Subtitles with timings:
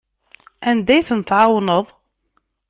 [0.69, 1.85] Anda ay ten-tɛawneḍ?